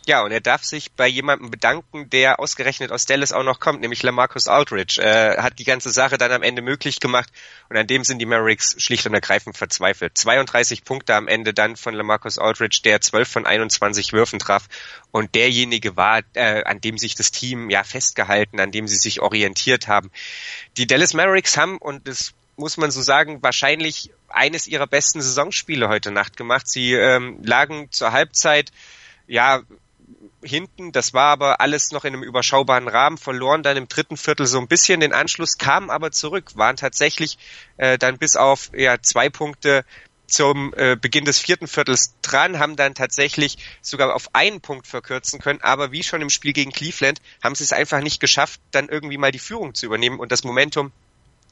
Ja, 0.07 0.23
und 0.23 0.33
er 0.33 0.41
darf 0.41 0.65
sich 0.65 0.93
bei 0.93 1.07
jemandem 1.07 1.51
bedanken, 1.51 2.11
der 2.11 2.39
ausgerechnet 2.39 2.93
aus 2.93 3.07
Dallas 3.07 3.33
auch 3.33 3.43
noch 3.43 3.59
kommt, 3.59 3.81
nämlich 3.81 4.03
Lamarcus 4.03 4.49
Aldridge. 4.49 5.01
Äh, 5.01 5.41
hat 5.41 5.59
die 5.59 5.65
ganze 5.65 5.91
Sache 5.91 6.19
dann 6.19 6.31
am 6.31 6.43
Ende 6.43 6.61
möglich 6.61 7.01
gemacht 7.01 7.31
und 7.71 7.79
an 7.79 7.87
dem 7.87 8.05
sind 8.05 8.19
die 8.19 8.27
Mavericks 8.27 8.77
schlicht 8.77 9.07
und 9.07 9.15
ergreifend 9.15 9.57
verzweifelt. 9.57 10.19
32 10.19 10.85
Punkte 10.85 11.15
am 11.15 11.27
Ende 11.27 11.55
dann 11.55 11.77
von 11.77 11.95
Lamarcus 11.95 12.39
Aldridge, 12.39 12.81
der 12.85 13.01
12 13.01 13.29
von 13.29 13.47
21 13.47 14.13
Würfen 14.13 14.39
traf 14.39 14.69
und 15.11 15.35
derjenige 15.35 15.97
war, 15.97 16.21
äh, 16.35 16.63
an 16.65 16.83
dem 16.83 16.99
sich 16.99 17.15
das 17.15 17.31
Team 17.31 17.71
ja 17.71 17.83
festgehalten, 17.83 18.61
an 18.61 18.73
dem 18.73 18.87
sie 18.87 18.97
sich 18.97 19.23
orientiert 19.23 19.89
haben. 19.89 20.11
Die 20.77 20.87
Dallas 20.87 21.15
Mavericks 21.15 21.57
haben, 21.57 21.79
und 21.79 22.07
das 22.07 22.35
muss 22.57 22.77
man 22.77 22.91
so 22.91 23.01
sagen, 23.01 23.43
wahrscheinlich 23.43 24.11
eines 24.29 24.67
ihrer 24.67 24.87
besten 24.87 25.23
Saisonspiele 25.23 25.89
heute 25.89 26.11
Nacht 26.11 26.37
gemacht. 26.37 26.69
Sie 26.69 26.93
ähm, 26.93 27.39
lagen 27.43 27.91
zur 27.91 28.13
Halbzeit 28.13 28.71
ja 29.27 29.63
hinten. 30.43 30.93
Das 30.93 31.15
war 31.15 31.31
aber 31.31 31.61
alles 31.61 31.91
noch 31.91 32.05
in 32.05 32.15
einem 32.15 32.23
überschaubaren 32.23 32.89
Rahmen, 32.89 33.19
verloren 33.19 33.63
dann 33.63 33.77
im 33.77 33.89
dritten 33.89 34.17
Viertel 34.17 34.47
so 34.47 34.59
ein 34.59 34.69
bisschen 34.69 35.01
den 35.01 35.13
Anschluss, 35.13 35.59
kamen 35.59 35.91
aber 35.91 36.13
zurück, 36.13 36.53
waren 36.57 36.77
tatsächlich 36.77 37.39
äh, 37.77 37.99
dann 37.99 38.19
bis 38.19 38.37
auf 38.37 38.71
ja, 38.75 39.01
zwei 39.01 39.31
Punkte 39.31 39.85
zum 40.27 40.73
äh, 40.77 40.97
Beginn 40.97 41.25
des 41.25 41.39
vierten 41.39 41.67
Viertels 41.67 42.15
dran, 42.23 42.59
haben 42.59 42.77
dann 42.77 42.95
tatsächlich 42.95 43.59
sogar 43.83 44.15
auf 44.15 44.35
einen 44.35 44.61
Punkt 44.61 44.87
verkürzen 44.87 45.41
können, 45.41 45.61
aber 45.63 45.93
wie 45.93 46.03
schon 46.03 46.23
im 46.23 46.31
Spiel 46.31 46.53
gegen 46.53 46.73
Cleveland 46.73 47.21
haben 47.43 47.55
sie 47.55 47.65
es 47.65 47.73
einfach 47.73 48.01
nicht 48.01 48.21
geschafft, 48.21 48.61
dann 48.71 48.89
irgendwie 48.89 49.19
mal 49.19 49.33
die 49.33 49.39
Führung 49.39 49.75
zu 49.75 49.87
übernehmen 49.87 50.19
und 50.19 50.33
das 50.33 50.45
Momentum 50.45 50.93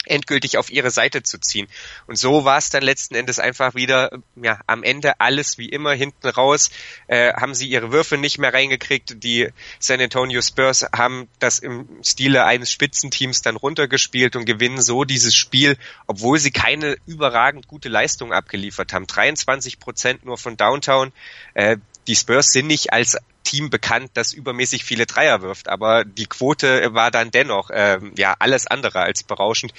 endgültig 0.06 0.56
auf 0.59 0.71
ihre 0.71 0.90
Seite 0.90 1.23
zu 1.23 1.38
ziehen. 1.38 1.68
Und 2.06 2.16
so 2.16 2.44
war 2.44 2.59
es 2.59 2.71
dann 2.71 2.82
letzten 2.82 3.14
Endes 3.14 3.38
einfach 3.38 3.75
wieder, 3.75 4.11
ja, 4.37 4.61
am 4.66 4.82
Ende 4.82 5.21
alles 5.21 5.59
wie 5.59 5.68
immer 5.68 5.92
hinten 5.92 6.28
raus, 6.28 6.71
äh, 7.06 7.32
haben 7.35 7.54
sie 7.54 7.68
ihre 7.68 7.92
Würfe 7.92 8.18
nicht 8.18 8.38
mehr 8.38 8.52
reingekriegt. 8.52 9.23
Die 9.23 9.49
San 9.78 10.00
Antonio 10.00 10.42
Spurs 10.42 10.87
haben 10.94 11.28
das 11.38 11.59
im 11.59 11.88
Stile 12.02 12.44
eines 12.44 12.71
Spitzenteams 12.71 13.42
dann 13.42 13.56
runtergespielt 13.56 14.37
und 14.37 14.44
gewinnen 14.44 14.82
so 14.82 15.04
dieses 15.04 15.35
Spiel, 15.35 15.76
obwohl 16.06 16.38
sie 16.38 16.50
keine 16.50 16.97
überragend 17.06 17.68
gute 17.68 17.88
Leistung 17.88 18.32
abgeliefert 18.32 18.92
haben. 18.92 19.06
23 19.06 19.78
Prozent 19.78 20.25
nur 20.25 20.38
von 20.38 20.56
Downtown. 20.56 21.12
Äh, 21.54 21.76
die 22.06 22.16
Spurs 22.16 22.52
sind 22.52 22.66
nicht 22.66 22.92
als 22.92 23.16
Team 23.44 23.71
bekannt, 23.71 24.12
das 24.14 24.32
übermäßig 24.32 24.85
viele 24.85 25.06
Dreier 25.06 25.42
wirft, 25.42 25.68
aber 25.68 26.04
die 26.04 26.26
Quote 26.26 26.94
war 26.94 27.11
dann 27.11 27.30
dennoch 27.30 27.71
ähm, 27.73 28.12
ja 28.16 28.35
alles 28.38 28.66
andere 28.66 29.00
als 29.00 29.25
berauschend. 29.25 29.75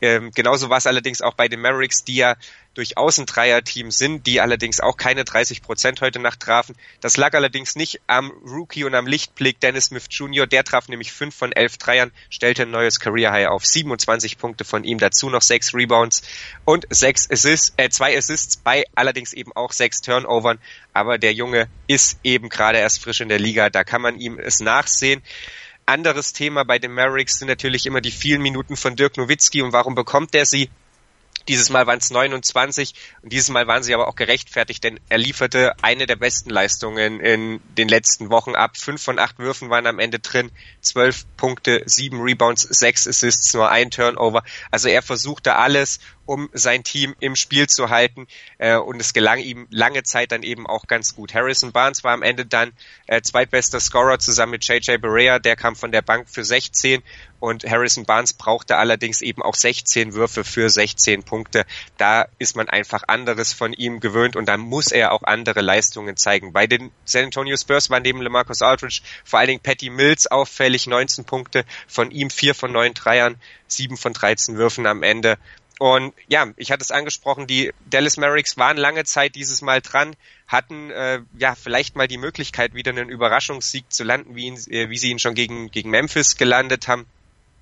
Ähm, 0.00 0.30
genauso 0.34 0.70
war 0.70 0.78
es 0.78 0.86
allerdings 0.86 1.20
auch 1.20 1.34
bei 1.34 1.48
den 1.48 1.60
Mavericks, 1.60 2.04
die 2.04 2.16
ja 2.16 2.36
durchaus 2.78 3.18
ein 3.18 3.26
Dreierteam 3.26 3.90
sind, 3.90 4.26
die 4.28 4.40
allerdings 4.40 4.78
auch 4.78 4.96
keine 4.96 5.24
30 5.24 5.62
Prozent 5.62 6.00
heute 6.00 6.20
Nacht 6.20 6.38
trafen. 6.38 6.76
Das 7.00 7.16
lag 7.16 7.34
allerdings 7.34 7.74
nicht 7.74 8.00
am 8.06 8.30
Rookie 8.46 8.84
und 8.84 8.94
am 8.94 9.08
Lichtblick 9.08 9.58
Dennis 9.58 9.86
Smith 9.86 10.06
Jr. 10.10 10.46
Der 10.46 10.62
traf 10.62 10.86
nämlich 10.86 11.12
fünf 11.12 11.34
von 11.34 11.50
elf 11.50 11.76
Dreiern, 11.76 12.12
stellte 12.30 12.62
ein 12.62 12.70
neues 12.70 13.00
Career 13.00 13.32
High 13.32 13.48
auf 13.48 13.66
27 13.66 14.38
Punkte 14.38 14.64
von 14.64 14.84
ihm, 14.84 14.98
dazu 14.98 15.28
noch 15.28 15.42
sechs 15.42 15.74
Rebounds 15.74 16.22
und 16.64 16.86
sechs 16.88 17.28
Assists, 17.28 17.74
äh, 17.78 17.88
zwei 17.90 18.16
Assists 18.16 18.56
bei 18.56 18.84
allerdings 18.94 19.32
eben 19.32 19.50
auch 19.56 19.72
sechs 19.72 20.00
Turnovern. 20.00 20.60
Aber 20.92 21.18
der 21.18 21.32
Junge 21.32 21.68
ist 21.88 22.20
eben 22.22 22.48
gerade 22.48 22.78
erst 22.78 23.02
frisch 23.02 23.20
in 23.20 23.28
der 23.28 23.40
Liga, 23.40 23.70
da 23.70 23.82
kann 23.82 24.02
man 24.02 24.20
ihm 24.20 24.38
es 24.38 24.60
nachsehen 24.60 25.20
anderes 25.86 26.34
Thema 26.34 26.64
bei 26.64 26.78
den 26.78 26.92
Mavericks 26.92 27.38
sind 27.38 27.48
natürlich 27.48 27.86
immer 27.86 28.02
die 28.02 28.10
vielen 28.10 28.42
Minuten 28.42 28.76
von 28.76 28.94
Dirk 28.94 29.16
Nowitzki 29.16 29.62
und 29.62 29.72
warum 29.72 29.94
bekommt 29.94 30.34
er 30.34 30.44
sie? 30.44 30.68
Dieses 31.48 31.70
Mal 31.70 31.86
waren 31.86 31.98
es 31.98 32.10
29 32.10 32.94
und 33.22 33.32
dieses 33.32 33.48
Mal 33.48 33.66
waren 33.66 33.82
sie 33.82 33.94
aber 33.94 34.06
auch 34.06 34.16
gerechtfertigt, 34.16 34.84
denn 34.84 35.00
er 35.08 35.16
lieferte 35.16 35.72
eine 35.82 36.06
der 36.06 36.16
besten 36.16 36.50
Leistungen 36.50 37.20
in 37.20 37.60
den 37.76 37.88
letzten 37.88 38.28
Wochen 38.28 38.54
ab. 38.54 38.76
Fünf 38.76 39.02
von 39.02 39.18
acht 39.18 39.38
Würfen 39.38 39.70
waren 39.70 39.86
am 39.86 39.98
Ende 39.98 40.18
drin, 40.18 40.50
zwölf 40.82 41.24
Punkte, 41.38 41.82
sieben 41.86 42.20
Rebounds, 42.20 42.62
sechs 42.62 43.08
Assists, 43.08 43.54
nur 43.54 43.70
ein 43.70 43.90
Turnover. 43.90 44.42
Also 44.70 44.88
er 44.88 45.00
versuchte 45.00 45.56
alles 45.56 46.00
um 46.28 46.50
sein 46.52 46.84
Team 46.84 47.16
im 47.20 47.36
Spiel 47.36 47.68
zu 47.68 47.88
halten. 47.88 48.26
Äh, 48.58 48.76
und 48.76 49.00
es 49.00 49.14
gelang 49.14 49.38
ihm 49.38 49.66
lange 49.70 50.02
Zeit 50.02 50.30
dann 50.30 50.42
eben 50.42 50.66
auch 50.66 50.86
ganz 50.86 51.14
gut. 51.14 51.32
Harrison 51.32 51.72
Barnes 51.72 52.04
war 52.04 52.12
am 52.12 52.22
Ende 52.22 52.44
dann 52.44 52.72
äh, 53.06 53.22
zweitbester 53.22 53.80
Scorer 53.80 54.18
zusammen 54.18 54.52
mit 54.52 54.68
JJ 54.68 54.98
Barea. 54.98 55.38
Der 55.38 55.56
kam 55.56 55.74
von 55.74 55.90
der 55.90 56.02
Bank 56.02 56.28
für 56.28 56.44
16 56.44 57.02
und 57.40 57.64
Harrison 57.64 58.04
Barnes 58.04 58.34
brauchte 58.34 58.76
allerdings 58.76 59.22
eben 59.22 59.42
auch 59.42 59.54
16 59.54 60.12
Würfe 60.12 60.44
für 60.44 60.68
16 60.68 61.22
Punkte. 61.22 61.64
Da 61.96 62.26
ist 62.38 62.56
man 62.56 62.68
einfach 62.68 63.04
anderes 63.06 63.54
von 63.54 63.72
ihm 63.72 64.00
gewöhnt 64.00 64.36
und 64.36 64.46
da 64.46 64.58
muss 64.58 64.92
er 64.92 65.12
auch 65.12 65.22
andere 65.22 65.62
Leistungen 65.62 66.16
zeigen. 66.18 66.52
Bei 66.52 66.66
den 66.66 66.90
San 67.06 67.24
Antonio 67.24 67.56
Spurs 67.56 67.88
war 67.88 68.00
neben 68.00 68.20
LeMarcus 68.20 68.60
Aldridge 68.60 69.00
vor 69.24 69.38
allen 69.38 69.48
Dingen 69.48 69.62
Patty 69.62 69.88
Mills 69.88 70.26
auffällig, 70.26 70.86
19 70.86 71.24
Punkte, 71.24 71.64
von 71.86 72.10
ihm 72.10 72.28
4 72.28 72.54
von 72.54 72.72
9 72.72 72.92
Dreiern, 72.92 73.36
7 73.68 73.96
von 73.96 74.12
13 74.12 74.56
Würfen 74.56 74.86
am 74.86 75.02
Ende. 75.02 75.38
Und 75.78 76.12
ja, 76.26 76.48
ich 76.56 76.72
hatte 76.72 76.82
es 76.82 76.90
angesprochen, 76.90 77.46
die 77.46 77.72
Dallas 77.88 78.16
Mavericks 78.16 78.56
waren 78.56 78.76
lange 78.76 79.04
Zeit 79.04 79.36
dieses 79.36 79.62
Mal 79.62 79.80
dran, 79.80 80.16
hatten 80.48 80.90
äh, 80.90 81.20
ja 81.38 81.54
vielleicht 81.54 81.94
mal 81.94 82.08
die 82.08 82.18
Möglichkeit, 82.18 82.74
wieder 82.74 82.90
einen 82.90 83.08
Überraschungssieg 83.08 83.84
zu 83.92 84.02
landen, 84.02 84.34
wie, 84.34 84.46
ihn, 84.46 84.58
äh, 84.70 84.90
wie 84.90 84.98
sie 84.98 85.10
ihn 85.10 85.20
schon 85.20 85.34
gegen, 85.34 85.70
gegen 85.70 85.90
Memphis 85.90 86.36
gelandet 86.36 86.88
haben 86.88 87.06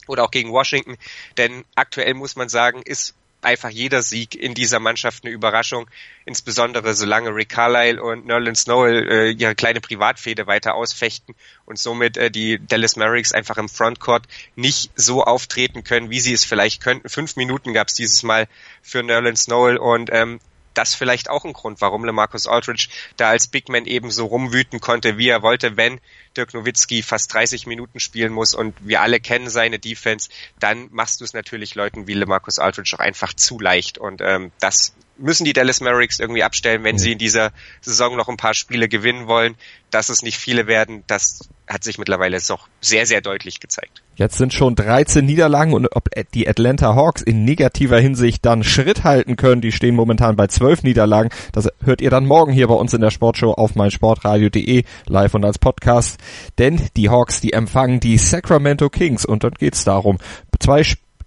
oder 0.07 0.25
auch 0.25 0.31
gegen 0.31 0.51
Washington. 0.51 0.97
Denn 1.37 1.65
aktuell 1.75 2.15
muss 2.15 2.37
man 2.37 2.49
sagen, 2.49 2.81
ist 2.83 3.15
einfach 3.47 3.71
jeder 3.71 4.03
Sieg 4.03 4.35
in 4.35 4.55
dieser 4.55 4.81
Mannschaft 4.81 5.25
eine 5.25 5.33
Überraschung, 5.33 5.89
insbesondere 6.27 6.95
solange 6.95 7.35
Rick 7.35 7.51
Carlisle 7.51 8.03
und 8.03 8.27
Nerlens 8.27 8.67
Noel 8.67 9.09
äh, 9.09 9.31
ihre 9.31 9.55
kleine 9.55 9.81
Privatfehde 9.81 10.47
weiter 10.47 10.75
ausfechten 10.75 11.35
und 11.65 11.79
somit 11.79 12.17
äh, 12.17 12.31
die 12.31 12.59
Dallas 12.59 12.97
Mavericks 12.97 13.33
einfach 13.33 13.57
im 13.57 13.69
Frontcourt 13.69 14.27
nicht 14.57 14.91
so 14.97 15.25
auftreten 15.25 15.85
können, 15.85 16.11
wie 16.11 16.21
sie 16.21 16.33
es 16.33 16.45
vielleicht 16.45 16.83
könnten. 16.83 17.09
Fünf 17.09 17.37
Minuten 17.37 17.73
gab 17.73 17.89
es 17.89 17.95
dieses 17.95 18.23
Mal 18.23 18.49
für 18.83 19.03
Nerlens 19.03 19.49
Noel 19.49 19.79
und 19.79 20.11
ähm, 20.13 20.41
das 20.77 20.95
vielleicht 20.95 21.31
auch 21.31 21.45
ein 21.45 21.53
Grund, 21.53 21.81
warum 21.81 22.05
LeMarcus 22.05 22.47
Aldridge 22.47 22.89
da 23.17 23.31
als 23.31 23.49
Big 23.49 23.69
Man 23.69 23.87
eben 23.87 24.11
so 24.11 24.27
rumwüten 24.27 24.81
konnte, 24.81 25.19
wie 25.19 25.29
er 25.29 25.43
wollte, 25.43 25.77
wenn 25.77 26.01
Dirk 26.37 26.55
Nowitzki 26.55 27.03
fast 27.03 27.33
30 27.33 27.67
Minuten 27.67 28.01
spielen 28.01 28.33
muss 28.33 28.55
und 28.55 28.75
wir 28.81 29.01
alle 29.01 29.21
kennen 29.21 29.49
seine 29.49 29.79
Defense, 29.79 30.29
dann 30.59 30.89
machst 30.93 31.21
du 31.21 31.25
es 31.25 31.33
natürlich 31.33 31.75
Leuten 31.75 32.07
wie 32.07 32.15
LeMarcus 32.15 32.59
Aldridge 32.59 32.95
auch 32.95 33.01
einfach 33.01 33.33
zu 33.35 33.59
leicht. 33.59 33.99
Und 33.99 34.21
ähm, 34.21 34.53
das 34.61 34.95
müssen 35.19 35.45
die 35.45 35.53
Dallas 35.53 35.81
Mavericks 35.81 36.21
irgendwie 36.21 36.43
abstellen, 36.43 36.85
wenn 36.85 36.97
mhm. 36.97 37.01
sie 37.01 37.13
in 37.13 37.19
dieser 37.19 37.53
Saison 37.81 38.17
noch 38.17 38.29
ein 38.29 38.37
paar 38.37 38.55
Spiele 38.55 38.89
gewinnen 38.89 39.27
wollen. 39.27 39.57
Dass 39.91 40.09
es 40.09 40.23
nicht 40.23 40.37
viele 40.37 40.67
werden, 40.67 41.05
das 41.07 41.49
hat 41.69 41.85
sich 41.85 41.97
mittlerweile 41.97 42.39
noch 42.49 42.69
sehr, 42.81 43.07
sehr 43.07 43.21
deutlich 43.21 43.61
gezeigt. 43.61 44.03
Jetzt 44.17 44.37
sind 44.37 44.53
schon 44.53 44.75
13 44.75 45.25
Niederlagen 45.25 45.75
und 45.75 45.89
ob 45.95 46.09
die 46.35 46.49
Atlanta 46.49 46.95
Hawks 46.95 47.23
in 47.23 47.45
negativer 47.45 47.99
Hinsicht 47.99 48.45
dann 48.45 48.65
Schritt 48.65 49.05
halten 49.05 49.37
können, 49.37 49.61
die 49.61 49.73
stehen 49.73 49.95
momentan 49.95 50.37
bei 50.37 50.49
12 50.49 50.83
Niederlagen. 50.83 51.31
Das 51.53 51.69
hört 51.85 52.01
ihr 52.01 52.11
dann 52.11 52.27
morgen 52.27 52.53
hier 52.53 52.67
bei 52.69 52.75
uns 52.75 52.95
in 52.95 53.01
der 53.01 53.11
Sportshow 53.11 53.53
auf 53.53 53.75
meinsportradio.de 53.75 54.85
live 55.07 55.35
und 55.35 55.45
als 55.45 55.59
Podcast. 55.59 56.19
Denn 56.59 56.89
die 56.97 57.09
Hawks, 57.09 57.41
die 57.41 57.53
empfangen 57.53 58.01
die 58.01 58.19
Sacramento 58.19 58.91
Kings 58.91 59.25
und 59.25 59.45
dort 59.45 59.59
geht's 59.59 59.85
darum, 59.85 60.19
zwei 60.59 60.83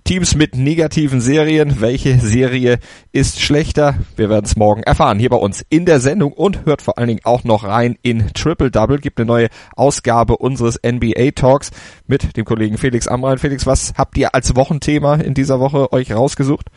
Teams 0.09 0.33
mit 0.33 0.55
negativen 0.55 1.21
Serien. 1.21 1.81
Welche 1.81 2.17
Serie 2.17 2.79
ist 3.11 3.39
schlechter? 3.41 3.93
Wir 4.15 4.27
werden 4.27 4.45
es 4.45 4.55
morgen 4.55 4.81
erfahren 4.81 5.19
hier 5.19 5.29
bei 5.29 5.37
uns 5.37 5.63
in 5.69 5.85
der 5.85 5.99
Sendung 5.99 6.33
und 6.33 6.65
hört 6.65 6.81
vor 6.81 6.97
allen 6.97 7.09
Dingen 7.09 7.19
auch 7.25 7.43
noch 7.43 7.63
rein 7.63 7.95
in 8.01 8.33
Triple 8.33 8.71
Double. 8.71 8.97
Gibt 8.97 9.19
eine 9.19 9.27
neue 9.27 9.49
Ausgabe 9.75 10.37
unseres 10.37 10.79
NBA 10.83 11.29
Talks 11.35 11.69
mit 12.07 12.37
dem 12.37 12.45
Kollegen 12.45 12.79
Felix 12.79 13.07
Amrein. 13.07 13.37
Felix, 13.37 13.67
was 13.67 13.93
habt 13.99 14.17
ihr 14.17 14.33
als 14.33 14.55
Wochenthema 14.55 15.13
in 15.13 15.35
dieser 15.35 15.59
Woche 15.59 15.93
euch 15.93 16.11
rausgesucht? 16.11 16.69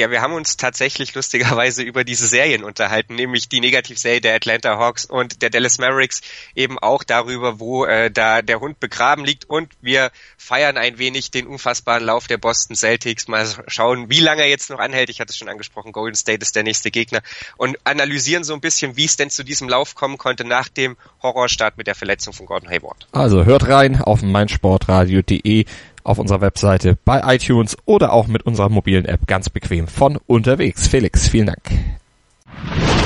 Ja, 0.00 0.10
wir 0.10 0.22
haben 0.22 0.32
uns 0.32 0.56
tatsächlich 0.56 1.14
lustigerweise 1.14 1.82
über 1.82 2.04
diese 2.04 2.26
Serien 2.26 2.64
unterhalten, 2.64 3.16
nämlich 3.16 3.50
die 3.50 3.60
Negativserie 3.60 4.22
der 4.22 4.34
Atlanta 4.34 4.78
Hawks 4.78 5.04
und 5.04 5.42
der 5.42 5.50
Dallas 5.50 5.76
Mavericks, 5.76 6.22
eben 6.54 6.78
auch 6.78 7.04
darüber, 7.04 7.60
wo 7.60 7.84
äh, 7.84 8.10
da 8.10 8.40
der 8.40 8.60
Hund 8.60 8.80
begraben 8.80 9.26
liegt 9.26 9.44
und 9.50 9.68
wir 9.82 10.10
feiern 10.38 10.78
ein 10.78 10.96
wenig 10.96 11.30
den 11.30 11.46
unfassbaren 11.46 12.02
Lauf 12.02 12.28
der 12.28 12.38
Boston 12.38 12.76
Celtics, 12.76 13.28
mal 13.28 13.46
schauen, 13.66 14.08
wie 14.08 14.20
lange 14.20 14.40
er 14.40 14.48
jetzt 14.48 14.70
noch 14.70 14.78
anhält. 14.78 15.10
Ich 15.10 15.20
hatte 15.20 15.32
es 15.32 15.36
schon 15.36 15.50
angesprochen, 15.50 15.92
Golden 15.92 16.16
State 16.16 16.40
ist 16.40 16.56
der 16.56 16.62
nächste 16.62 16.90
Gegner 16.90 17.20
und 17.58 17.76
analysieren 17.84 18.42
so 18.42 18.54
ein 18.54 18.62
bisschen, 18.62 18.96
wie 18.96 19.04
es 19.04 19.18
denn 19.18 19.28
zu 19.28 19.44
diesem 19.44 19.68
Lauf 19.68 19.94
kommen 19.94 20.16
konnte 20.16 20.44
nach 20.44 20.70
dem 20.70 20.96
Horrorstart 21.22 21.76
mit 21.76 21.86
der 21.86 21.94
Verletzung 21.94 22.32
von 22.32 22.46
Gordon 22.46 22.70
Hayward. 22.70 23.06
Also 23.12 23.44
hört 23.44 23.68
rein 23.68 24.00
auf 24.00 24.22
meinsportradio.de 24.22 25.66
auf 26.04 26.18
unserer 26.18 26.40
Webseite, 26.40 26.96
bei 27.04 27.34
iTunes 27.34 27.76
oder 27.84 28.12
auch 28.12 28.26
mit 28.26 28.44
unserer 28.44 28.68
mobilen 28.68 29.04
App 29.04 29.26
ganz 29.26 29.50
bequem 29.50 29.86
von 29.88 30.18
unterwegs. 30.26 30.88
Felix, 30.88 31.28
vielen 31.28 31.46
Dank. 31.46 31.62